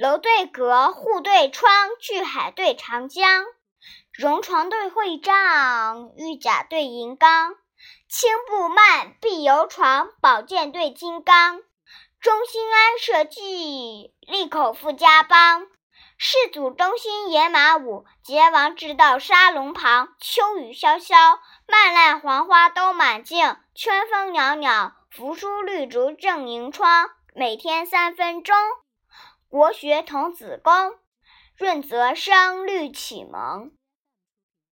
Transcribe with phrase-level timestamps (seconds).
[0.00, 3.44] 楼对阁，户对窗，巨海对长江。
[4.12, 7.56] 戎床对会帐，玉甲对银缸。
[8.08, 11.60] 青布幔，碧油床，宝剑对金刚。
[12.18, 15.66] 忠心安社稷，利口富家邦。
[16.16, 20.14] 世祖忠心野马舞，桀王治道沙龙旁。
[20.18, 23.54] 秋雨潇潇，漫烂黄花都满径。
[23.74, 27.10] 春风袅袅，扶疏绿竹正迎窗。
[27.34, 28.56] 每天三分钟，
[29.50, 30.72] 国学童子功，
[31.56, 33.72] 润泽声律启蒙。